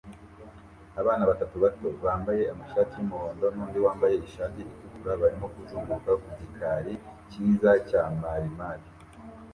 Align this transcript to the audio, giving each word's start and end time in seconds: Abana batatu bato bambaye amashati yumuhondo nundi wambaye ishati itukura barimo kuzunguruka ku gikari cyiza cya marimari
Abana 1.01 1.23
batatu 1.31 1.55
bato 1.63 1.87
bambaye 2.05 2.43
amashati 2.53 2.93
yumuhondo 2.97 3.45
nundi 3.55 3.77
wambaye 3.85 4.15
ishati 4.27 4.61
itukura 4.69 5.13
barimo 5.21 5.47
kuzunguruka 5.53 6.11
ku 6.23 6.29
gikari 6.39 6.93
cyiza 7.29 7.71
cya 7.89 8.03
marimari 8.21 8.85